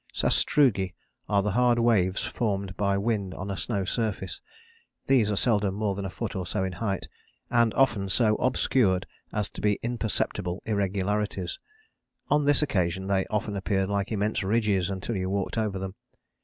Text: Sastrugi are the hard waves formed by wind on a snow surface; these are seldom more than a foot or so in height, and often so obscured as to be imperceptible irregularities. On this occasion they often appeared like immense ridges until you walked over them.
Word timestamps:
Sastrugi 0.15 0.95
are 1.29 1.43
the 1.43 1.51
hard 1.51 1.77
waves 1.77 2.25
formed 2.25 2.75
by 2.75 2.97
wind 2.97 3.35
on 3.35 3.51
a 3.51 3.55
snow 3.55 3.85
surface; 3.85 4.41
these 5.05 5.29
are 5.29 5.35
seldom 5.35 5.75
more 5.75 5.93
than 5.93 6.05
a 6.05 6.09
foot 6.09 6.35
or 6.35 6.43
so 6.47 6.63
in 6.63 6.71
height, 6.71 7.07
and 7.51 7.71
often 7.75 8.09
so 8.09 8.33
obscured 8.37 9.05
as 9.31 9.47
to 9.51 9.61
be 9.61 9.77
imperceptible 9.83 10.59
irregularities. 10.65 11.59
On 12.29 12.45
this 12.45 12.63
occasion 12.63 13.05
they 13.05 13.27
often 13.27 13.55
appeared 13.55 13.89
like 13.89 14.11
immense 14.11 14.41
ridges 14.43 14.89
until 14.89 15.15
you 15.15 15.29
walked 15.29 15.55
over 15.55 15.77
them. 15.77 15.93